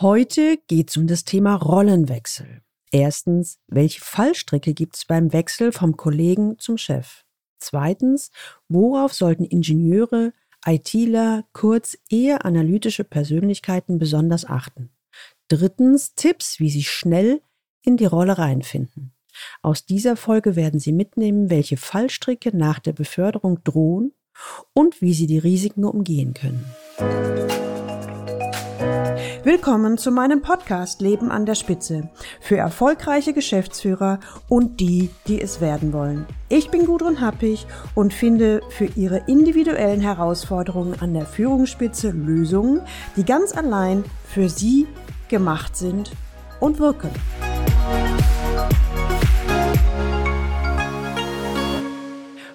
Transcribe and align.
Heute 0.00 0.56
geht 0.66 0.88
es 0.88 0.96
um 0.96 1.06
das 1.06 1.26
Thema 1.26 1.56
Rollenwechsel. 1.56 2.62
Erstens, 2.90 3.58
welche 3.66 4.00
Fallstricke 4.00 4.72
gibt 4.72 4.96
es 4.96 5.04
beim 5.04 5.34
Wechsel 5.34 5.72
vom 5.72 5.98
Kollegen 5.98 6.58
zum 6.58 6.78
Chef? 6.78 7.26
Zweitens, 7.58 8.30
worauf 8.66 9.12
sollten 9.12 9.44
Ingenieure, 9.44 10.32
ITler, 10.64 11.44
kurz 11.52 11.98
eher 12.08 12.46
analytische 12.46 13.04
Persönlichkeiten 13.04 13.98
besonders 13.98 14.46
achten? 14.46 14.88
Drittens, 15.48 16.14
Tipps, 16.14 16.60
wie 16.60 16.70
sie 16.70 16.84
schnell 16.84 17.42
in 17.82 17.98
die 17.98 18.06
Rolle 18.06 18.38
reinfinden. 18.38 19.12
Aus 19.60 19.84
dieser 19.84 20.16
Folge 20.16 20.56
werden 20.56 20.80
Sie 20.80 20.92
mitnehmen, 20.92 21.50
welche 21.50 21.76
Fallstricke 21.76 22.56
nach 22.56 22.78
der 22.78 22.94
Beförderung 22.94 23.62
drohen 23.64 24.14
und 24.72 25.02
wie 25.02 25.12
Sie 25.12 25.26
die 25.26 25.38
Risiken 25.38 25.84
umgehen 25.84 26.32
können. 26.32 26.64
Willkommen 29.42 29.96
zu 29.96 30.10
meinem 30.10 30.42
Podcast 30.42 31.00
Leben 31.00 31.30
an 31.30 31.46
der 31.46 31.54
Spitze 31.54 32.10
für 32.42 32.58
erfolgreiche 32.58 33.32
Geschäftsführer 33.32 34.20
und 34.50 34.80
die, 34.80 35.08
die 35.28 35.40
es 35.40 35.62
werden 35.62 35.94
wollen. 35.94 36.26
Ich 36.50 36.68
bin 36.68 36.84
Gudrun 36.84 37.22
Happig 37.22 37.66
und 37.94 38.12
finde 38.12 38.60
für 38.68 38.84
Ihre 38.84 39.22
individuellen 39.28 40.02
Herausforderungen 40.02 41.00
an 41.00 41.14
der 41.14 41.24
Führungsspitze 41.24 42.10
Lösungen, 42.10 42.82
die 43.16 43.24
ganz 43.24 43.56
allein 43.56 44.04
für 44.24 44.50
Sie 44.50 44.86
gemacht 45.30 45.74
sind 45.74 46.12
und 46.60 46.78
wirken. 46.78 47.08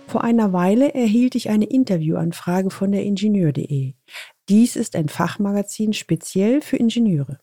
Vor 0.05 0.23
einer 0.23 0.53
Weile 0.53 0.93
erhielt 0.93 1.33
ich 1.33 1.49
eine 1.49 1.65
Interviewanfrage 1.65 2.69
von 2.69 2.91
der 2.91 3.03
Ingenieur.de. 3.03 3.95
Dies 4.49 4.75
ist 4.75 4.95
ein 4.95 5.09
Fachmagazin 5.09 5.93
speziell 5.93 6.61
für 6.61 6.77
Ingenieure. 6.77 7.39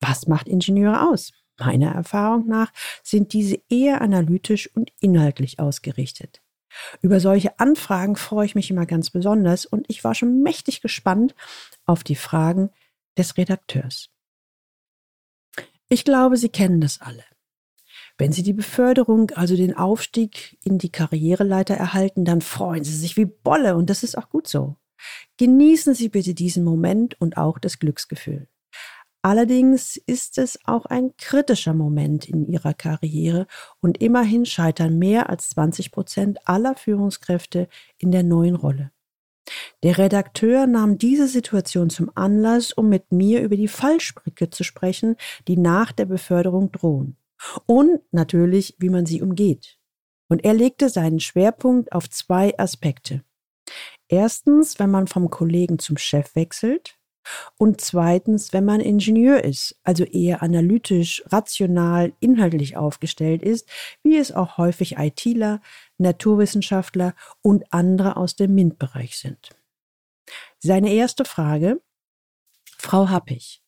Was 0.00 0.26
macht 0.26 0.48
Ingenieure 0.48 1.10
aus? 1.10 1.32
Meiner 1.58 1.92
Erfahrung 1.92 2.46
nach 2.46 2.72
sind 3.02 3.34
diese 3.34 3.60
eher 3.68 4.00
analytisch 4.00 4.74
und 4.74 4.90
inhaltlich 5.00 5.58
ausgerichtet. 5.58 6.40
Über 7.02 7.20
solche 7.20 7.58
Anfragen 7.58 8.16
freue 8.16 8.46
ich 8.46 8.54
mich 8.54 8.70
immer 8.70 8.86
ganz 8.86 9.10
besonders 9.10 9.66
und 9.66 9.84
ich 9.88 10.02
war 10.02 10.14
schon 10.14 10.42
mächtig 10.42 10.80
gespannt 10.80 11.34
auf 11.84 12.02
die 12.02 12.16
Fragen 12.16 12.70
des 13.18 13.36
Redakteurs. 13.36 14.08
Ich 15.88 16.04
glaube, 16.04 16.36
Sie 16.36 16.48
kennen 16.48 16.80
das 16.80 17.00
alle. 17.00 17.24
Wenn 18.16 18.32
Sie 18.32 18.42
die 18.42 18.52
Beförderung, 18.52 19.30
also 19.32 19.56
den 19.56 19.76
Aufstieg 19.76 20.58
in 20.62 20.78
die 20.78 20.92
Karriereleiter 20.92 21.74
erhalten, 21.74 22.24
dann 22.24 22.40
freuen 22.40 22.84
Sie 22.84 22.96
sich 22.96 23.16
wie 23.16 23.24
Bolle 23.24 23.76
und 23.76 23.90
das 23.90 24.02
ist 24.02 24.16
auch 24.16 24.28
gut 24.28 24.46
so. 24.46 24.76
Genießen 25.36 25.94
Sie 25.94 26.08
bitte 26.08 26.34
diesen 26.34 26.64
Moment 26.64 27.20
und 27.20 27.36
auch 27.36 27.58
das 27.58 27.78
Glücksgefühl. 27.78 28.48
Allerdings 29.22 29.98
ist 29.98 30.38
es 30.38 30.58
auch 30.64 30.86
ein 30.86 31.14
kritischer 31.18 31.74
Moment 31.74 32.26
in 32.26 32.46
Ihrer 32.46 32.72
Karriere 32.72 33.46
und 33.80 34.00
immerhin 34.00 34.46
scheitern 34.46 34.98
mehr 34.98 35.28
als 35.28 35.50
20 35.50 35.92
Prozent 35.92 36.38
aller 36.48 36.74
Führungskräfte 36.74 37.68
in 37.98 38.12
der 38.12 38.22
neuen 38.22 38.54
Rolle. 38.54 38.92
Der 39.82 39.98
Redakteur 39.98 40.66
nahm 40.66 40.96
diese 40.96 41.26
Situation 41.26 41.90
zum 41.90 42.10
Anlass, 42.14 42.72
um 42.72 42.88
mit 42.88 43.12
mir 43.12 43.42
über 43.42 43.56
die 43.56 43.68
Fallstricke 43.68 44.48
zu 44.48 44.64
sprechen, 44.64 45.16
die 45.48 45.56
nach 45.56 45.92
der 45.92 46.06
Beförderung 46.06 46.72
drohen. 46.72 47.16
Und 47.66 48.00
natürlich, 48.12 48.76
wie 48.78 48.90
man 48.90 49.06
sie 49.06 49.22
umgeht. 49.22 49.78
Und 50.28 50.44
er 50.44 50.54
legte 50.54 50.88
seinen 50.88 51.20
Schwerpunkt 51.20 51.92
auf 51.92 52.08
zwei 52.08 52.56
Aspekte. 52.58 53.22
Erstens, 54.10 54.80
wenn 54.80 54.90
man 54.90 55.06
vom 55.06 55.30
Kollegen 55.30 55.78
zum 55.78 55.96
Chef 55.96 56.34
wechselt. 56.34 56.96
Und 57.58 57.80
zweitens, 57.80 58.52
wenn 58.52 58.64
man 58.64 58.80
Ingenieur 58.80 59.44
ist, 59.44 59.78
also 59.84 60.02
eher 60.02 60.42
analytisch, 60.42 61.22
rational, 61.26 62.12
inhaltlich 62.18 62.76
aufgestellt 62.76 63.42
ist, 63.42 63.68
wie 64.02 64.16
es 64.16 64.32
auch 64.32 64.58
häufig 64.58 64.96
ITler, 64.98 65.60
Naturwissenschaftler 65.98 67.14
und 67.40 67.72
andere 67.72 68.16
aus 68.16 68.34
dem 68.34 68.54
MINT-Bereich 68.54 69.16
sind. 69.16 69.50
Seine 70.58 70.92
erste 70.92 71.24
Frage, 71.24 71.80
Frau 72.78 73.10
Happig, 73.10 73.62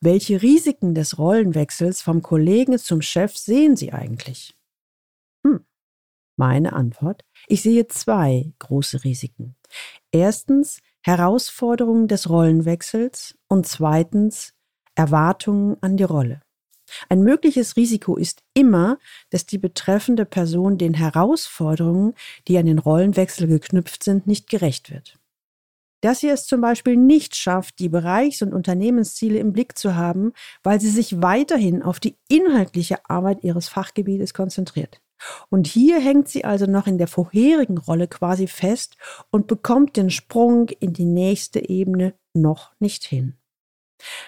welche 0.00 0.42
Risiken 0.42 0.96
des 0.96 1.18
Rollenwechsels 1.18 2.02
vom 2.02 2.20
Kollegen 2.20 2.78
zum 2.78 3.00
Chef 3.00 3.36
sehen 3.36 3.76
Sie 3.76 3.92
eigentlich? 3.92 4.56
Meine 6.36 6.72
Antwort, 6.72 7.24
ich 7.46 7.62
sehe 7.62 7.86
zwei 7.86 8.52
große 8.58 9.04
Risiken. 9.04 9.54
Erstens 10.10 10.80
Herausforderungen 11.02 12.08
des 12.08 12.28
Rollenwechsels 12.28 13.36
und 13.48 13.66
zweitens 13.66 14.54
Erwartungen 14.94 15.76
an 15.80 15.96
die 15.96 16.04
Rolle. 16.04 16.40
Ein 17.08 17.22
mögliches 17.22 17.76
Risiko 17.76 18.16
ist 18.16 18.42
immer, 18.52 18.98
dass 19.30 19.46
die 19.46 19.58
betreffende 19.58 20.24
Person 20.24 20.78
den 20.78 20.94
Herausforderungen, 20.94 22.14
die 22.48 22.58
an 22.58 22.66
den 22.66 22.78
Rollenwechsel 22.78 23.46
geknüpft 23.46 24.02
sind, 24.02 24.26
nicht 24.26 24.48
gerecht 24.48 24.90
wird. 24.90 25.18
Dass 26.00 26.20
sie 26.20 26.28
es 26.28 26.46
zum 26.46 26.60
Beispiel 26.60 26.96
nicht 26.96 27.34
schafft, 27.34 27.78
die 27.78 27.88
Bereichs- 27.88 28.42
und 28.42 28.52
Unternehmensziele 28.52 29.38
im 29.38 29.52
Blick 29.52 29.78
zu 29.78 29.94
haben, 29.94 30.32
weil 30.62 30.80
sie 30.80 30.90
sich 30.90 31.22
weiterhin 31.22 31.82
auf 31.82 31.98
die 31.98 32.16
inhaltliche 32.28 33.08
Arbeit 33.08 33.42
ihres 33.42 33.68
Fachgebietes 33.68 34.34
konzentriert. 34.34 35.00
Und 35.50 35.66
hier 35.66 36.00
hängt 36.00 36.28
sie 36.28 36.44
also 36.44 36.66
noch 36.66 36.86
in 36.86 36.98
der 36.98 37.08
vorherigen 37.08 37.78
Rolle 37.78 38.08
quasi 38.08 38.46
fest 38.46 38.96
und 39.30 39.46
bekommt 39.46 39.96
den 39.96 40.10
Sprung 40.10 40.68
in 40.68 40.92
die 40.92 41.04
nächste 41.04 41.68
Ebene 41.68 42.14
noch 42.34 42.72
nicht 42.78 43.04
hin. 43.04 43.36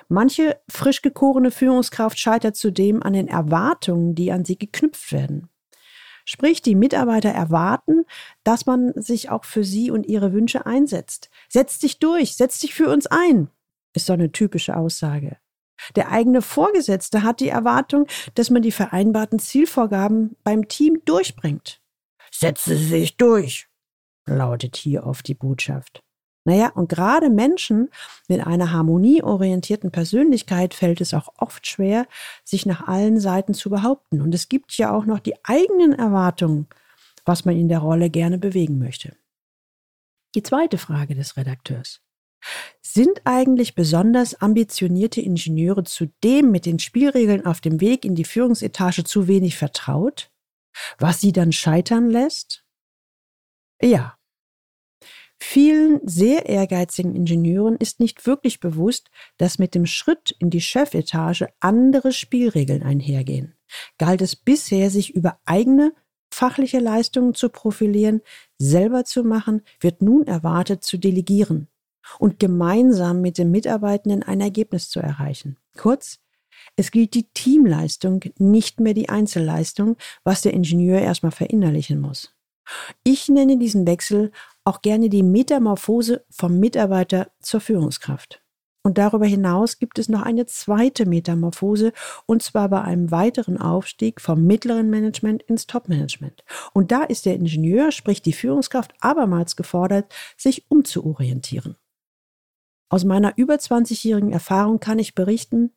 Manche 0.09 0.61
frisch 0.71 1.03
gekorene 1.03 1.51
Führungskraft 1.51 2.19
scheitert 2.19 2.57
zudem 2.57 3.03
an 3.03 3.13
den 3.13 3.29
Erwartungen, 3.29 4.15
die 4.15 4.33
an 4.33 4.45
sie 4.45 4.59
geknüpft 4.59 5.13
werden. 5.13 5.49
Sprich, 6.25 6.61
die 6.61 6.75
Mitarbeiter 6.75 7.31
erwarten, 7.31 8.05
dass 8.43 8.67
man 8.67 8.93
sich 9.01 9.31
auch 9.31 9.45
für 9.45 9.63
sie 9.63 9.91
und 9.91 10.07
ihre 10.07 10.33
Wünsche 10.33 10.67
einsetzt. 10.67 11.31
Setz 11.49 11.79
dich 11.79 12.01
durch, 12.01 12.35
setz 12.35 12.59
dich 12.59 12.75
für 12.75 12.91
uns 12.91 13.07
ein, 13.07 13.49
ist 13.95 14.07
so 14.07 14.13
eine 14.13 14.33
typische 14.33 14.77
Aussage. 14.77 15.37
Der 15.95 16.11
eigene 16.11 16.43
Vorgesetzte 16.43 17.23
hat 17.23 17.41
die 17.41 17.49
Erwartung, 17.49 18.07
dass 18.35 18.51
man 18.51 18.63
die 18.63 18.73
vereinbarten 18.73 19.39
Zielvorgaben 19.39 20.37
beim 20.43 20.69
Team 20.69 21.03
durchbringt. 21.05 21.81
Setze 22.31 22.77
Sie 22.77 22.85
sich 22.85 23.17
durch, 23.17 23.69
lautet 24.27 24.77
hier 24.77 25.07
oft 25.07 25.27
die 25.29 25.35
Botschaft. 25.35 26.03
Naja, 26.47 26.69
und 26.69 26.89
gerade 26.89 27.29
Menschen 27.29 27.91
mit 28.29 28.47
einer 28.47 28.71
harmonieorientierten 28.71 29.91
Persönlichkeit 29.91 30.75
fällt 30.75 31.01
es 31.01 31.13
auch 31.13 31.29
oft 31.39 31.67
schwer, 31.67 32.07
sich 32.45 32.67
nach 32.67 32.87
allen 32.87 33.19
Seiten 33.19 33.53
zu 33.53 33.69
behaupten. 33.69 34.23
Und 34.23 34.33
es 34.33 34.49
gibt 34.49 34.79
ja 34.79 34.95
auch 34.95 35.07
noch 35.07 35.19
die 35.19 35.35
eigenen 35.45 35.93
Erwartungen, 35.93 36.69
was 37.25 37.45
man 37.45 37.57
in 37.57 37.69
der 37.69 37.81
Rolle 37.81 38.11
gerne 38.11 38.39
bewegen 38.39 38.79
möchte. 38.79 39.17
Die 40.37 40.43
zweite 40.45 40.79
Frage 40.79 41.17
des 41.17 41.37
Redakteurs. 41.37 42.01
Sind 42.83 43.23
eigentlich 43.25 43.75
besonders 43.75 44.41
ambitionierte 44.41 45.21
Ingenieure 45.21 45.85
zudem 45.85 46.51
mit 46.51 46.67
den 46.67 46.79
Spielregeln 46.79 47.45
auf 47.45 47.61
dem 47.61 47.81
Weg 47.81 48.05
in 48.05 48.15
die 48.15 48.25
Führungsetage 48.25 49.05
zu 49.05 49.29
wenig 49.29 49.57
vertraut, 49.57 50.31
was 50.99 51.21
sie 51.21 51.33
dann 51.33 51.53
scheitern 51.53 52.11
lässt? 52.11 52.65
Ja. 53.81 54.17
Vielen 55.39 56.01
sehr 56.05 56.47
ehrgeizigen 56.47 57.15
Ingenieuren 57.15 57.77
ist 57.77 58.01
nicht 58.01 58.27
wirklich 58.27 58.59
bewusst, 58.59 59.11
dass 59.37 59.59
mit 59.59 59.75
dem 59.75 59.85
Schritt 59.85 60.35
in 60.39 60.49
die 60.49 60.63
Chefetage 60.63 61.49
andere 61.61 62.13
Spielregeln 62.13 62.83
einhergehen. 62.83 63.55
Galt 63.99 64.23
es 64.23 64.35
bisher, 64.35 64.91
sich 64.91 65.15
über 65.15 65.39
eigene 65.45 65.93
fachliche 66.33 66.79
Leistungen 66.79 67.35
zu 67.35 67.51
profilieren, 67.51 68.23
selber 68.59 69.05
zu 69.05 69.25
machen, 69.25 69.63
wird 69.81 70.03
nun 70.03 70.27
erwartet 70.27 70.85
zu 70.85 70.97
delegieren, 70.97 71.69
und 72.19 72.39
gemeinsam 72.39 73.21
mit 73.21 73.39
den 73.39 73.51
Mitarbeitenden 73.51 74.23
ein 74.23 74.41
Ergebnis 74.41 74.89
zu 74.91 75.01
erreichen. 75.01 75.57
Kurz, 75.77 76.19
es 76.77 76.91
gilt 76.91 77.15
die 77.15 77.29
Teamleistung, 77.33 78.25
nicht 78.39 78.81
mehr 78.81 78.95
die 78.95 79.09
Einzelleistung, 79.09 79.97
was 80.25 80.43
der 80.43 80.55
Ingenieur 80.55 81.01
erstmal 81.01 81.33
verinnerlichen 81.33 82.01
muss. 82.01 82.35
Ich 83.05 83.29
nenne 83.29 83.59
diesen 83.59 83.87
Wechsel 83.87 84.33
auch 84.65 84.83
gerne 84.83 85.09
die 85.09 85.23
Metamorphose 85.23 86.25
vom 86.31 86.59
Mitarbeiter 86.59 87.31
zur 87.41 87.61
Führungskraft. 87.61 88.43
Und 88.83 88.99
darüber 88.99 89.27
hinaus 89.27 89.81
gibt 89.81 89.99
es 89.99 90.09
noch 90.09 90.23
eine 90.23 90.47
zweite 90.47 91.07
Metamorphose, 91.07 91.93
und 92.27 92.43
zwar 92.43 92.69
bei 92.69 92.83
einem 92.83 93.11
weiteren 93.11 93.61
Aufstieg 93.61 94.21
vom 94.21 94.45
mittleren 94.45 94.91
Management 94.91 95.43
ins 95.43 95.67
Top-Management. 95.67 96.45
Und 96.73 96.93
da 96.93 97.03
ist 97.03 97.27
der 97.27 97.35
Ingenieur, 97.35 97.91
sprich 97.91 98.23
die 98.23 98.33
Führungskraft, 98.33 98.95
abermals 99.01 99.57
gefordert, 99.57 100.15
sich 100.37 100.67
umzuorientieren. 100.69 101.77
Aus 102.89 103.05
meiner 103.05 103.33
über 103.37 103.55
20-jährigen 103.55 104.33
Erfahrung 104.33 104.79
kann 104.81 104.99
ich 104.99 105.15
berichten, 105.15 105.73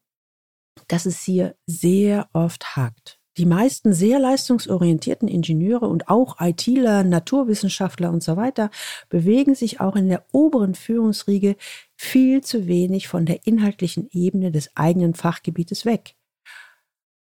dass 0.88 1.06
es 1.06 1.22
hier 1.22 1.56
sehr 1.66 2.30
oft 2.34 2.76
hakt. 2.76 3.20
Die 3.38 3.46
meisten 3.46 3.94
sehr 3.94 4.20
leistungsorientierten 4.20 5.28
Ingenieure 5.28 5.88
und 5.88 6.10
auch 6.10 6.42
ITler, 6.42 7.04
Naturwissenschaftler 7.04 8.12
und 8.12 8.22
so 8.22 8.36
weiter 8.36 8.70
bewegen 9.08 9.56
sich 9.56 9.80
auch 9.80 9.96
in 9.96 10.10
der 10.10 10.26
oberen 10.34 10.76
Führungsriege 10.76 11.56
viel 11.96 12.42
zu 12.42 12.68
wenig 12.68 13.08
von 13.08 13.26
der 13.26 13.48
inhaltlichen 13.48 14.10
Ebene 14.12 14.52
des 14.52 14.76
eigenen 14.76 15.14
Fachgebietes 15.14 15.86
weg 15.86 16.16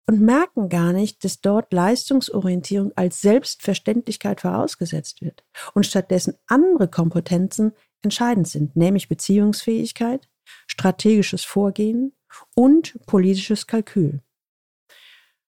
und 0.07 0.21
merken 0.21 0.69
gar 0.69 0.93
nicht, 0.93 1.23
dass 1.23 1.41
dort 1.41 1.73
Leistungsorientierung 1.73 2.91
als 2.95 3.21
Selbstverständlichkeit 3.21 4.41
vorausgesetzt 4.41 5.21
wird 5.21 5.43
und 5.73 5.85
stattdessen 5.85 6.35
andere 6.47 6.87
Kompetenzen 6.87 7.73
entscheidend 8.05 8.47
sind, 8.47 8.75
nämlich 8.75 9.09
Beziehungsfähigkeit, 9.09 10.29
strategisches 10.67 11.43
Vorgehen 11.43 12.13
und 12.55 12.97
politisches 13.05 13.67
Kalkül. 13.67 14.21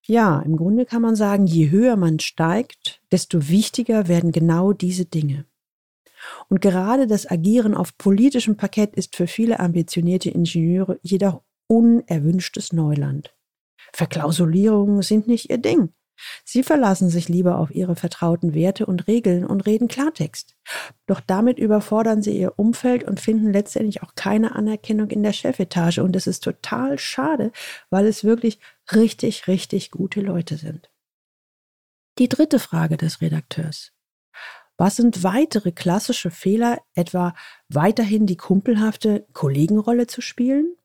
Ja, 0.06 0.39
im 0.39 0.56
Grunde 0.56 0.86
kann 0.86 1.01
man 1.01 1.15
sagen, 1.15 1.48
je 1.48 1.69
höher 1.69 1.95
man 1.98 2.19
steigt, 2.19 3.01
desto 3.12 3.50
wichtiger 3.50 4.07
werden 4.07 4.31
genau 4.31 4.74
diese 4.74 5.06
Dinge. 5.06 5.45
Und 6.50 6.62
gerade 6.62 7.07
das 7.07 7.30
Agieren 7.30 7.75
auf 7.75 7.98
politischem 7.98 8.57
Parkett 8.57 8.95
ist 8.95 9.15
für 9.15 9.27
viele 9.27 9.60
ambitionierte 9.60 10.30
Ingenieure 10.30 11.00
jedoch 11.01 11.42
unerwünschtes 11.68 12.74
Neuland. 12.74 13.36
Verklausulierungen 13.94 15.01
sind 15.01 15.27
nicht 15.27 15.50
ihr 15.50 15.57
Ding. 15.57 15.94
Sie 16.43 16.63
verlassen 16.63 17.09
sich 17.09 17.29
lieber 17.29 17.57
auf 17.57 17.73
ihre 17.73 17.95
vertrauten 17.95 18.53
Werte 18.53 18.85
und 18.85 19.07
Regeln 19.07 19.45
und 19.45 19.65
reden 19.65 19.87
Klartext. 19.87 20.55
Doch 21.05 21.19
damit 21.19 21.59
überfordern 21.59 22.21
sie 22.21 22.37
ihr 22.37 22.53
Umfeld 22.57 23.03
und 23.03 23.19
finden 23.19 23.51
letztendlich 23.51 24.03
auch 24.03 24.15
keine 24.15 24.55
Anerkennung 24.55 25.09
in 25.09 25.23
der 25.23 25.33
Chefetage. 25.33 25.99
Und 25.99 26.13
das 26.13 26.27
ist 26.27 26.43
total 26.43 26.97
schade, 26.97 27.51
weil 27.89 28.05
es 28.05 28.23
wirklich 28.23 28.59
richtig, 28.93 29.47
richtig 29.47 29.91
gute 29.91 30.21
Leute 30.21 30.57
sind. 30.57 30.89
Die 32.17 32.29
dritte 32.29 32.59
Frage 32.59 32.97
des 32.97 33.21
Redakteurs. 33.21 33.93
Was 34.77 34.95
sind 34.95 35.23
weitere 35.23 35.71
klassische 35.71 36.29
Fehler, 36.29 36.79
etwa 36.93 37.33
weiterhin 37.67 38.27
die 38.27 38.37
kumpelhafte 38.37 39.25
Kollegenrolle 39.33 40.05
zu 40.05 40.21
spielen? 40.21 40.75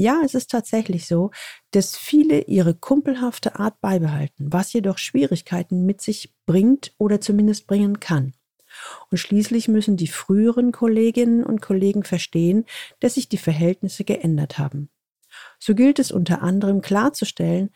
Ja, 0.00 0.20
es 0.24 0.34
ist 0.34 0.52
tatsächlich 0.52 1.08
so, 1.08 1.32
dass 1.72 1.96
viele 1.96 2.42
ihre 2.42 2.72
kumpelhafte 2.72 3.58
Art 3.58 3.80
beibehalten, 3.80 4.52
was 4.52 4.72
jedoch 4.72 4.96
Schwierigkeiten 4.96 5.86
mit 5.86 6.00
sich 6.00 6.32
bringt 6.46 6.92
oder 6.98 7.20
zumindest 7.20 7.66
bringen 7.66 7.98
kann. 7.98 8.32
Und 9.10 9.18
schließlich 9.18 9.66
müssen 9.66 9.96
die 9.96 10.06
früheren 10.06 10.70
Kolleginnen 10.70 11.42
und 11.42 11.60
Kollegen 11.60 12.04
verstehen, 12.04 12.64
dass 13.00 13.14
sich 13.14 13.28
die 13.28 13.38
Verhältnisse 13.38 14.04
geändert 14.04 14.56
haben. 14.56 14.88
So 15.58 15.74
gilt 15.74 15.98
es 15.98 16.12
unter 16.12 16.42
anderem 16.42 16.80
klarzustellen, 16.80 17.70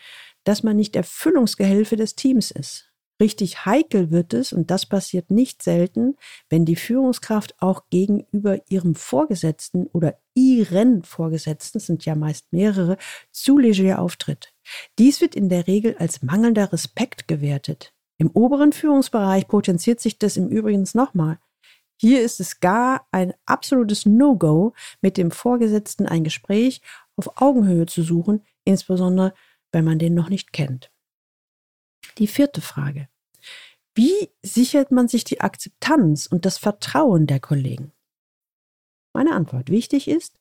dass 0.44 0.62
man 0.62 0.76
nicht 0.76 0.94
Erfüllungsgehilfe 0.94 1.96
des 1.96 2.14
Teams 2.14 2.52
ist. 2.52 2.92
Richtig 3.20 3.66
heikel 3.66 4.12
wird 4.12 4.32
es, 4.32 4.52
und 4.52 4.70
das 4.70 4.86
passiert 4.86 5.32
nicht 5.32 5.60
selten, 5.60 6.16
wenn 6.48 6.64
die 6.64 6.76
Führungskraft 6.76 7.56
auch 7.60 7.88
gegenüber 7.90 8.60
ihrem 8.68 8.94
Vorgesetzten 8.94 9.88
oder 9.88 10.18
ihren 10.34 11.02
Vorgesetzten, 11.02 11.81
sind 11.81 12.05
ja 12.05 12.14
meist 12.14 12.52
mehrere, 12.52 12.96
zu 13.31 13.58
leger 13.58 13.99
auftritt. 14.00 14.55
Dies 14.99 15.20
wird 15.20 15.34
in 15.34 15.49
der 15.49 15.67
Regel 15.67 15.96
als 15.99 16.23
mangelnder 16.23 16.73
Respekt 16.73 17.29
gewertet. 17.29 17.93
Im 18.19 18.31
oberen 18.31 18.73
Führungsbereich 18.73 19.49
potenziert 19.49 20.00
sich 20.00 20.19
das 20.19 20.37
im 20.37 20.49
Übrigen 20.49 20.88
nochmal. 20.94 21.38
Hier 22.00 22.23
ist 22.23 22.40
es 22.40 22.61
gar 22.61 23.06
ein 23.11 23.32
absolutes 23.46 24.06
No-Go, 24.06 24.75
mit 25.00 25.17
dem 25.17 25.31
Vorgesetzten 25.31 26.06
ein 26.06 26.25
Gespräch 26.25 26.82
auf 27.17 27.40
Augenhöhe 27.40 27.87
zu 27.87 28.02
suchen, 28.02 28.44
insbesondere 28.64 29.35
wenn 29.70 29.85
man 29.85 29.99
den 29.99 30.14
noch 30.14 30.28
nicht 30.28 30.52
kennt. 30.52 30.90
Die 32.19 32.26
vierte 32.26 32.61
Frage. 32.61 33.08
Wie 33.94 34.31
sichert 34.43 34.90
man 34.90 35.08
sich 35.08 35.25
die 35.25 35.40
Akzeptanz 35.40 36.26
und 36.26 36.46
das 36.46 36.58
Vertrauen 36.58 37.26
der 37.26 37.40
Kollegen? 37.40 37.93
Meine 39.12 39.32
Antwort 39.32 39.70
wichtig 39.70 40.09
ist, 40.09 40.38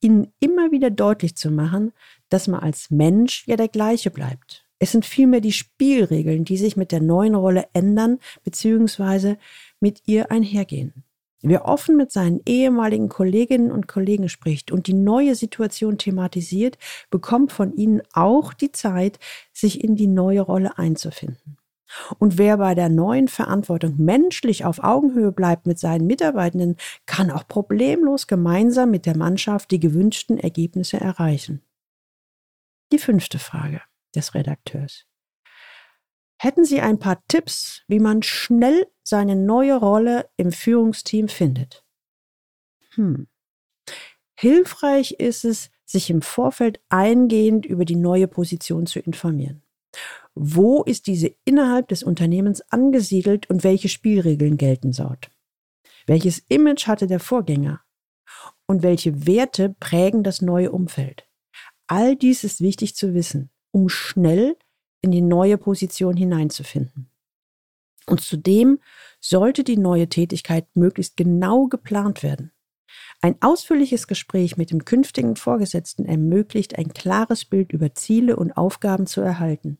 ihnen 0.00 0.32
immer 0.40 0.70
wieder 0.70 0.90
deutlich 0.90 1.36
zu 1.36 1.50
machen, 1.50 1.92
dass 2.28 2.48
man 2.48 2.60
als 2.60 2.90
Mensch 2.90 3.46
ja 3.46 3.56
der 3.56 3.68
gleiche 3.68 4.10
bleibt. 4.10 4.66
Es 4.78 4.90
sind 4.90 5.06
vielmehr 5.06 5.40
die 5.40 5.52
Spielregeln, 5.52 6.44
die 6.44 6.56
sich 6.56 6.76
mit 6.76 6.90
der 6.90 7.00
neuen 7.00 7.36
Rolle 7.36 7.68
ändern 7.72 8.18
bzw. 8.42 9.36
mit 9.78 10.02
ihr 10.06 10.30
einhergehen. 10.32 11.04
Wer 11.44 11.64
offen 11.64 11.96
mit 11.96 12.12
seinen 12.12 12.40
ehemaligen 12.46 13.08
Kolleginnen 13.08 13.72
und 13.72 13.88
Kollegen 13.88 14.28
spricht 14.28 14.70
und 14.70 14.86
die 14.86 14.94
neue 14.94 15.34
Situation 15.34 15.98
thematisiert, 15.98 16.78
bekommt 17.10 17.50
von 17.50 17.74
ihnen 17.74 18.02
auch 18.12 18.52
die 18.54 18.70
Zeit, 18.70 19.18
sich 19.52 19.82
in 19.82 19.96
die 19.96 20.06
neue 20.06 20.40
Rolle 20.40 20.78
einzufinden. 20.78 21.58
Und 22.18 22.38
wer 22.38 22.56
bei 22.56 22.74
der 22.74 22.88
neuen 22.88 23.28
Verantwortung 23.28 23.96
menschlich 23.98 24.64
auf 24.64 24.82
Augenhöhe 24.82 25.32
bleibt 25.32 25.66
mit 25.66 25.78
seinen 25.78 26.06
Mitarbeitenden, 26.06 26.76
kann 27.06 27.30
auch 27.30 27.46
problemlos 27.46 28.26
gemeinsam 28.26 28.90
mit 28.90 29.06
der 29.06 29.16
Mannschaft 29.16 29.70
die 29.70 29.80
gewünschten 29.80 30.38
Ergebnisse 30.38 30.98
erreichen. 30.98 31.62
Die 32.92 32.98
fünfte 32.98 33.38
Frage 33.38 33.82
des 34.14 34.34
Redakteurs. 34.34 35.06
Hätten 36.38 36.64
Sie 36.64 36.80
ein 36.80 36.98
paar 36.98 37.22
Tipps, 37.28 37.82
wie 37.86 38.00
man 38.00 38.22
schnell 38.22 38.88
seine 39.04 39.36
neue 39.36 39.76
Rolle 39.76 40.28
im 40.36 40.50
Führungsteam 40.50 41.28
findet? 41.28 41.84
Hm. 42.94 43.28
Hilfreich 44.34 45.12
ist 45.20 45.44
es, 45.44 45.70
sich 45.84 46.10
im 46.10 46.20
Vorfeld 46.20 46.80
eingehend 46.88 47.64
über 47.64 47.84
die 47.84 47.96
neue 47.96 48.26
Position 48.26 48.86
zu 48.86 48.98
informieren. 48.98 49.62
Wo 50.34 50.82
ist 50.82 51.06
diese 51.06 51.34
innerhalb 51.44 51.88
des 51.88 52.02
Unternehmens 52.02 52.62
angesiedelt 52.70 53.50
und 53.50 53.64
welche 53.64 53.88
Spielregeln 53.88 54.56
gelten 54.56 54.92
dort? 54.92 55.30
Welches 56.06 56.38
Image 56.48 56.86
hatte 56.86 57.06
der 57.06 57.20
Vorgänger? 57.20 57.82
Und 58.66 58.82
welche 58.82 59.26
Werte 59.26 59.74
prägen 59.78 60.22
das 60.22 60.40
neue 60.40 60.72
Umfeld? 60.72 61.28
All 61.86 62.16
dies 62.16 62.44
ist 62.44 62.60
wichtig 62.60 62.96
zu 62.96 63.12
wissen, 63.12 63.50
um 63.70 63.88
schnell 63.88 64.56
in 65.02 65.10
die 65.10 65.20
neue 65.20 65.58
Position 65.58 66.16
hineinzufinden. 66.16 67.10
Und 68.06 68.20
zudem 68.20 68.80
sollte 69.20 69.64
die 69.64 69.76
neue 69.76 70.08
Tätigkeit 70.08 70.66
möglichst 70.74 71.16
genau 71.16 71.66
geplant 71.66 72.22
werden. 72.22 72.52
Ein 73.20 73.36
ausführliches 73.40 74.06
Gespräch 74.06 74.56
mit 74.56 74.70
dem 74.70 74.84
künftigen 74.84 75.36
Vorgesetzten 75.36 76.04
ermöglicht 76.04 76.76
ein 76.76 76.92
klares 76.92 77.44
Bild 77.44 77.72
über 77.72 77.94
Ziele 77.94 78.36
und 78.36 78.56
Aufgaben 78.56 79.06
zu 79.06 79.20
erhalten. 79.20 79.78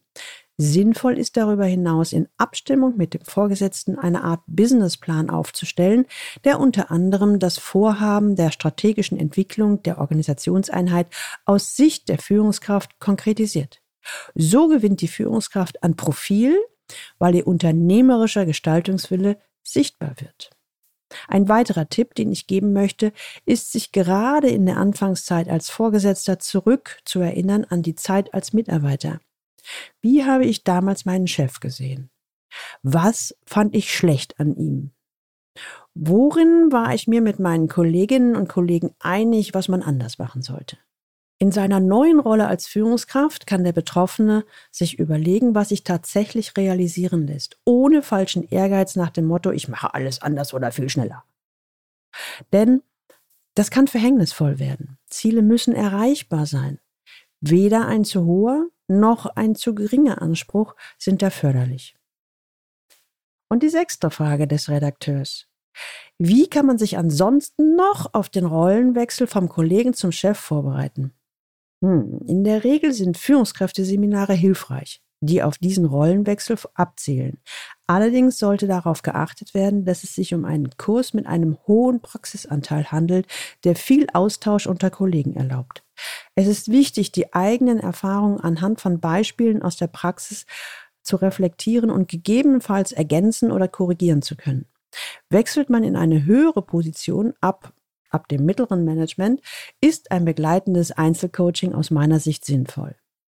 Sinnvoll 0.58 1.18
ist 1.18 1.36
darüber 1.36 1.64
hinaus 1.64 2.12
in 2.12 2.28
Abstimmung 2.36 2.96
mit 2.96 3.14
dem 3.14 3.22
Vorgesetzten 3.22 3.98
eine 3.98 4.22
Art 4.22 4.42
Businessplan 4.46 5.30
aufzustellen, 5.30 6.06
der 6.44 6.60
unter 6.60 6.90
anderem 6.90 7.38
das 7.38 7.58
Vorhaben 7.58 8.36
der 8.36 8.50
strategischen 8.50 9.18
Entwicklung 9.18 9.82
der 9.82 9.98
Organisationseinheit 9.98 11.06
aus 11.46 11.74
Sicht 11.74 12.08
der 12.08 12.18
Führungskraft 12.18 13.00
konkretisiert. 13.00 13.80
So 14.34 14.68
gewinnt 14.68 15.00
die 15.00 15.08
Führungskraft 15.08 15.82
an 15.82 15.96
Profil, 15.96 16.58
weil 17.18 17.34
ihr 17.34 17.46
unternehmerischer 17.46 18.44
Gestaltungswille 18.44 19.38
sichtbar 19.62 20.14
wird. 20.18 20.50
Ein 21.28 21.48
weiterer 21.48 21.88
Tipp, 21.88 22.14
den 22.14 22.32
ich 22.32 22.46
geben 22.46 22.72
möchte, 22.72 23.12
ist, 23.44 23.72
sich 23.72 23.92
gerade 23.92 24.48
in 24.48 24.66
der 24.66 24.76
Anfangszeit 24.76 25.48
als 25.48 25.70
Vorgesetzter 25.70 26.38
zurück 26.38 26.98
zu 27.04 27.20
erinnern 27.20 27.64
an 27.64 27.82
die 27.82 27.94
Zeit 27.94 28.32
als 28.34 28.52
Mitarbeiter. 28.52 29.20
Wie 30.00 30.24
habe 30.24 30.44
ich 30.44 30.64
damals 30.64 31.04
meinen 31.04 31.26
Chef 31.26 31.60
gesehen? 31.60 32.10
Was 32.82 33.34
fand 33.44 33.74
ich 33.74 33.94
schlecht 33.94 34.38
an 34.38 34.56
ihm? 34.56 34.90
Worin 35.94 36.72
war 36.72 36.94
ich 36.94 37.06
mir 37.06 37.20
mit 37.20 37.38
meinen 37.38 37.68
Kolleginnen 37.68 38.36
und 38.36 38.48
Kollegen 38.48 38.94
einig, 39.00 39.54
was 39.54 39.68
man 39.68 39.82
anders 39.82 40.18
machen 40.18 40.42
sollte? 40.42 40.78
In 41.38 41.50
seiner 41.50 41.80
neuen 41.80 42.20
Rolle 42.20 42.46
als 42.46 42.66
Führungskraft 42.66 43.48
kann 43.48 43.64
der 43.64 43.72
Betroffene 43.72 44.44
sich 44.70 44.98
überlegen, 44.98 45.54
was 45.54 45.70
sich 45.70 45.82
tatsächlich 45.82 46.56
realisieren 46.56 47.26
lässt, 47.26 47.58
ohne 47.64 48.02
falschen 48.02 48.48
Ehrgeiz 48.48 48.94
nach 48.94 49.10
dem 49.10 49.24
Motto, 49.24 49.50
ich 49.50 49.68
mache 49.68 49.92
alles 49.92 50.22
anders 50.22 50.54
oder 50.54 50.70
viel 50.70 50.88
schneller. 50.88 51.24
Denn 52.52 52.82
das 53.54 53.70
kann 53.70 53.88
verhängnisvoll 53.88 54.58
werden. 54.58 54.98
Ziele 55.08 55.42
müssen 55.42 55.74
erreichbar 55.74 56.46
sein. 56.46 56.78
Weder 57.40 57.86
ein 57.88 58.04
zu 58.04 58.24
hoher 58.24 58.68
noch 58.88 59.26
ein 59.26 59.54
zu 59.54 59.74
geringer 59.74 60.20
Anspruch 60.22 60.74
sind 60.98 61.22
da 61.22 61.30
förderlich. 61.30 61.96
Und 63.48 63.62
die 63.62 63.68
sechste 63.68 64.10
Frage 64.10 64.48
des 64.48 64.68
Redakteurs. 64.68 65.46
Wie 66.18 66.48
kann 66.48 66.66
man 66.66 66.78
sich 66.78 66.98
ansonsten 66.98 67.76
noch 67.76 68.14
auf 68.14 68.28
den 68.28 68.46
Rollenwechsel 68.46 69.26
vom 69.26 69.48
Kollegen 69.48 69.94
zum 69.94 70.12
Chef 70.12 70.38
vorbereiten? 70.38 71.14
Hm, 71.82 72.20
in 72.26 72.44
der 72.44 72.64
Regel 72.64 72.92
sind 72.92 73.18
Führungskräfteseminare 73.18 74.34
hilfreich, 74.34 75.02
die 75.22 75.42
auf 75.42 75.58
diesen 75.58 75.84
Rollenwechsel 75.84 76.58
abzielen. 76.74 77.38
Allerdings 77.86 78.38
sollte 78.38 78.66
darauf 78.66 79.02
geachtet 79.02 79.54
werden, 79.54 79.84
dass 79.84 80.04
es 80.04 80.14
sich 80.14 80.34
um 80.34 80.44
einen 80.44 80.70
Kurs 80.76 81.14
mit 81.14 81.26
einem 81.26 81.58
hohen 81.66 82.00
Praxisanteil 82.00 82.92
handelt, 82.92 83.26
der 83.64 83.76
viel 83.76 84.06
Austausch 84.12 84.66
unter 84.66 84.90
Kollegen 84.90 85.34
erlaubt. 85.34 85.84
Es 86.34 86.46
ist 86.46 86.70
wichtig, 86.70 87.12
die 87.12 87.32
eigenen 87.32 87.78
Erfahrungen 87.78 88.40
anhand 88.40 88.80
von 88.80 89.00
Beispielen 89.00 89.62
aus 89.62 89.76
der 89.76 89.86
Praxis 89.86 90.46
zu 91.02 91.16
reflektieren 91.16 91.90
und 91.90 92.08
gegebenenfalls 92.08 92.92
ergänzen 92.92 93.50
oder 93.50 93.68
korrigieren 93.68 94.22
zu 94.22 94.36
können. 94.36 94.66
Wechselt 95.30 95.70
man 95.70 95.84
in 95.84 95.96
eine 95.96 96.24
höhere 96.24 96.62
Position 96.62 97.32
ab 97.40 97.72
ab 98.12 98.28
dem 98.28 98.44
mittleren 98.44 98.84
Management 98.84 99.40
ist 99.80 100.10
ein 100.10 100.24
begleitendes 100.24 100.92
Einzelcoaching 100.92 101.74
aus 101.74 101.90
meiner 101.90 102.20
Sicht 102.20 102.44
sinnvoll. 102.44 102.94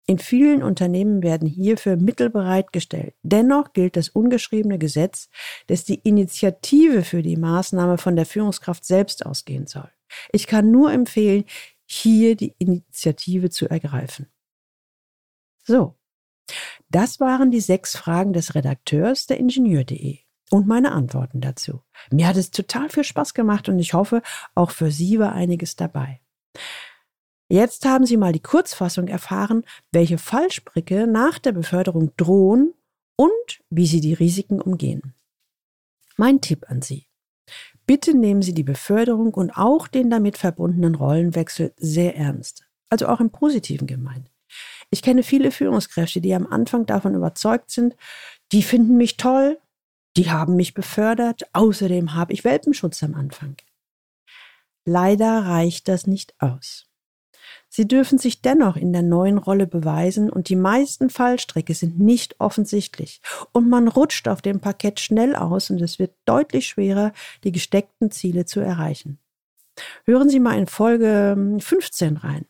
In 0.10 0.20
vielen 0.20 0.64
Unternehmen 0.64 1.22
werden 1.22 1.50
hierfür 1.50 1.98
Mittel 1.98 2.30
bereitgestellt. 2.30 3.14
Dennoch 3.24 3.74
gilt 3.74 3.98
das 3.98 4.08
ungeschriebene 4.08 4.80
Gesetz, 4.80 5.30
dass 5.68 5.84
die 5.84 6.00
Initiative 6.00 7.04
für 7.04 7.22
die 7.22 7.36
Maßnahme 7.36 7.98
von 7.98 8.16
der 8.16 8.26
Führungskraft 8.26 8.86
selbst 8.86 9.26
ausgehen 9.26 9.68
soll. 9.68 9.92
Ich 10.32 10.48
kann 10.48 10.72
nur 10.72 10.94
empfehlen, 10.94 11.44
hier 11.86 12.38
die 12.38 12.56
Initiative 12.58 13.50
zu 13.50 13.70
ergreifen. 13.70 14.28
So, 15.64 15.98
das 16.90 17.20
waren 17.20 17.52
die 17.52 17.60
sechs 17.60 17.98
Fragen 17.98 18.32
des 18.32 18.56
Redakteurs 18.56 19.26
der 19.28 19.38
Ingenieur.de 19.38 20.20
und 20.52 20.68
meine 20.68 20.94
Antworten 20.94 21.42
dazu. 21.42 21.84
Mir 22.12 22.28
hat 22.28 22.38
es 22.38 22.52
total 22.52 22.90
viel 22.90 23.04
Spaß 23.04 23.34
gemacht 23.34 23.68
und 23.68 23.78
ich 23.80 23.94
hoffe, 23.94 24.22
auch 24.56 24.72
für 24.72 24.90
Sie 24.90 25.20
war 25.20 25.34
einiges 25.34 25.76
dabei. 25.76 26.22
Jetzt 27.50 27.86
haben 27.86 28.06
Sie 28.06 28.18
mal 28.18 28.34
die 28.34 28.42
Kurzfassung 28.42 29.08
erfahren, 29.08 29.63
welche 29.92 30.18
Fallstricke 30.18 31.08
nach 31.08 31.39
der 31.39 31.54
Beförderung 31.54 32.12
drohen 32.18 32.74
und 33.16 33.62
wie 33.70 33.88
Sie 33.88 34.01
die 34.01 34.13
Risiken 34.13 34.62
umgehen. 34.62 35.13
Mein 36.18 36.42
Tipp 36.42 36.66
an 36.70 36.82
Sie. 36.82 37.08
Bitte 37.86 38.13
nehmen 38.13 38.42
Sie 38.42 38.54
die 38.54 38.63
Beförderung 38.63 39.34
und 39.34 39.51
auch 39.51 39.88
den 39.88 40.10
damit 40.10 40.38
verbundenen 40.38 40.96
Rollenwechsel 40.96 41.74
sehr 41.77 42.18
ernst. 42.18 42.68
Also 42.89 43.08
auch 43.08 43.22
im 43.22 43.30
positiven 43.30 43.88
gemeint. 43.88 44.30
Ich 44.89 45.01
kenne 45.01 45.24
viele 45.24 45.51
Führungskräfte, 45.51 46.20
die 46.20 46.34
am 46.34 46.48
Anfang 46.48 46.86
davon 46.86 47.16
überzeugt 47.16 47.72
sind, 47.72 47.96
die 48.51 48.63
finden 48.63 48.98
mich 48.98 49.18
toll, 49.18 49.60
die 50.16 50.32
haben 50.32 50.56
mich 50.56 50.74
befördert, 50.74 51.44
außerdem 51.54 52.13
habe 52.13 52.34
ich 52.34 52.44
Welpenschutz 52.44 53.04
am 53.04 53.13
Anfang. 53.13 53.56
Leider 54.86 55.46
reicht 55.46 55.88
das 55.88 56.08
nicht 56.08 56.34
aus. 56.39 56.87
Sie 57.77 57.88
dürfen 57.88 58.17
sich 58.17 58.41
dennoch 58.41 58.75
in 58.75 58.91
der 58.91 59.03
neuen 59.03 59.38
Rolle 59.38 59.67
beweisen 59.67 60.31
und 60.31 60.50
die 60.50 60.55
meisten 60.55 61.12
Fallstricke 61.12 61.75
sind 61.75 62.00
nicht 62.00 62.39
offensichtlich 62.39 63.22
und 63.51 63.69
man 63.69 63.88
rutscht 63.88 64.27
auf 64.27 64.41
dem 64.41 64.60
Parkett 64.60 65.00
schnell 65.00 65.36
aus 65.36 65.69
und 65.69 65.79
es 65.79 66.00
wird 66.00 66.15
deutlich 66.25 66.65
schwerer, 66.65 67.13
die 67.43 67.51
gesteckten 67.51 68.10
Ziele 68.10 68.46
zu 68.46 68.62
erreichen. 68.62 69.19
Hören 70.05 70.27
Sie 70.27 70.39
mal 70.39 70.57
in 70.57 70.65
Folge 70.65 71.55
15 71.60 72.07
ähm, 72.07 72.17
rein. 72.17 72.46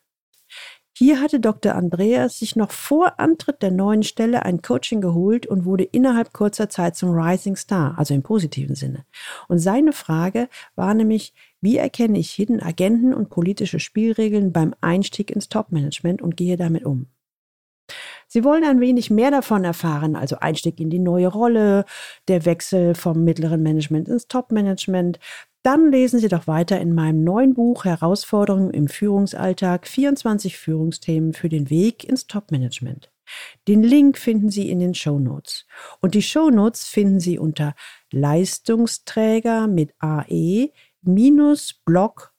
Hier 0.97 1.19
hatte 1.19 1.41
Dr. 1.41 1.75
Andreas 1.75 2.39
sich 2.39 2.55
noch 2.55 2.71
vor 2.71 3.19
Antritt 3.19 3.61
der 3.61 3.71
neuen 3.71 4.03
Stelle 4.03 4.43
ein 4.43 4.61
Coaching 4.61 5.01
geholt 5.01 5.45
und 5.45 5.65
wurde 5.65 5.83
innerhalb 5.83 6.31
kurzer 6.31 6.69
Zeit 6.69 6.95
zum 6.95 7.09
Rising 7.09 7.57
Star, 7.57 7.99
also 7.99 8.13
im 8.13 8.23
positiven 8.23 8.75
Sinne. 8.75 9.05
Und 9.49 9.59
seine 9.59 9.91
Frage 9.91 10.47
war 10.75 10.93
nämlich, 10.93 11.33
wie 11.61 11.77
erkenne 11.77 12.19
ich 12.19 12.31
Hidden 12.31 12.61
Agenten 12.61 13.13
und 13.13 13.29
politische 13.29 13.79
Spielregeln 13.79 14.51
beim 14.51 14.73
Einstieg 14.81 15.31
ins 15.31 15.49
Top-Management 15.49 16.21
und 16.21 16.37
gehe 16.37 16.57
damit 16.57 16.85
um? 16.85 17.07
Sie 18.27 18.43
wollen 18.43 18.65
ein 18.65 18.81
wenig 18.81 19.09
mehr 19.09 19.31
davon 19.31 19.63
erfahren, 19.63 20.15
also 20.15 20.37
Einstieg 20.39 20.79
in 20.79 20.89
die 20.89 20.99
neue 20.99 21.27
Rolle, 21.27 21.85
der 22.27 22.45
Wechsel 22.45 22.93
vom 22.95 23.23
mittleren 23.23 23.63
Management 23.63 24.09
ins 24.09 24.27
Top-Management, 24.27 25.19
dann 25.63 25.91
lesen 25.91 26.19
Sie 26.19 26.29
doch 26.29 26.47
weiter 26.47 26.79
in 26.79 26.93
meinem 26.93 27.23
neuen 27.23 27.53
Buch 27.53 27.85
Herausforderungen 27.85 28.71
im 28.71 28.87
Führungsalltag 28.87 29.87
24 29.87 30.57
Führungsthemen 30.57 31.33
für 31.33 31.49
den 31.49 31.69
Weg 31.69 32.03
ins 32.03 32.27
Top-Management. 32.27 33.11
Den 33.67 33.83
Link 33.83 34.17
finden 34.17 34.49
Sie 34.49 34.69
in 34.69 34.79
den 34.79 34.93
Show 34.93 35.19
Notes. 35.19 35.65
Und 35.99 36.15
die 36.15 36.21
Show 36.21 36.49
Notes 36.49 36.85
finden 36.85 37.19
Sie 37.19 37.37
unter 37.37 37.75
Leistungsträger 38.11 39.67
mit 39.67 39.93
ae-blog.de 41.07 42.29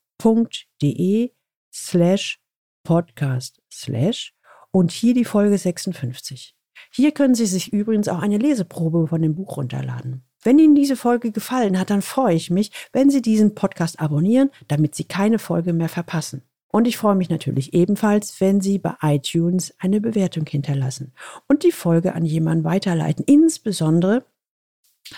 slash 1.72 2.40
podcast 2.84 3.62
slash 3.72 4.34
und 4.70 4.90
hier 4.90 5.14
die 5.14 5.24
Folge 5.24 5.56
56. 5.56 6.54
Hier 6.92 7.12
können 7.12 7.34
Sie 7.34 7.46
sich 7.46 7.72
übrigens 7.72 8.08
auch 8.08 8.20
eine 8.20 8.38
Leseprobe 8.38 9.06
von 9.08 9.22
dem 9.22 9.34
Buch 9.34 9.56
runterladen. 9.56 10.24
Wenn 10.42 10.58
Ihnen 10.58 10.74
diese 10.74 10.96
Folge 10.96 11.32
gefallen 11.32 11.78
hat, 11.78 11.90
dann 11.90 12.02
freue 12.02 12.34
ich 12.34 12.50
mich, 12.50 12.70
wenn 12.92 13.10
Sie 13.10 13.22
diesen 13.22 13.54
Podcast 13.54 14.00
abonnieren, 14.00 14.50
damit 14.68 14.94
Sie 14.94 15.04
keine 15.04 15.38
Folge 15.38 15.72
mehr 15.72 15.88
verpassen. 15.88 16.42
Und 16.70 16.86
ich 16.86 16.96
freue 16.96 17.16
mich 17.16 17.30
natürlich 17.30 17.72
ebenfalls, 17.74 18.40
wenn 18.40 18.60
Sie 18.60 18.78
bei 18.78 18.94
iTunes 19.02 19.74
eine 19.78 20.00
Bewertung 20.00 20.46
hinterlassen 20.46 21.12
und 21.48 21.64
die 21.64 21.72
Folge 21.72 22.14
an 22.14 22.24
jemanden 22.24 22.64
weiterleiten, 22.64 23.24
insbesondere 23.26 24.24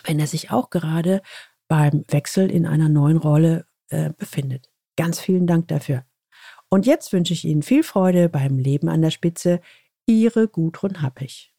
wenn 0.05 0.21
er 0.21 0.27
sich 0.27 0.51
auch 0.51 0.71
gerade 0.71 1.21
beim 1.71 2.05
Wechsel 2.09 2.51
in 2.51 2.67
einer 2.67 2.89
neuen 2.89 3.17
Rolle 3.17 3.65
äh, 3.91 4.11
befindet. 4.19 4.69
Ganz 4.97 5.21
vielen 5.21 5.47
Dank 5.47 5.69
dafür. 5.69 6.05
Und 6.69 6.85
jetzt 6.85 7.13
wünsche 7.13 7.33
ich 7.33 7.45
Ihnen 7.45 7.63
viel 7.63 7.85
Freude 7.85 8.29
beim 8.29 8.59
Leben 8.59 8.89
an 8.89 9.03
der 9.03 9.11
Spitze. 9.11 9.61
Ihre 10.05 10.49
Gudrun 10.49 11.01
Happig. 11.01 11.55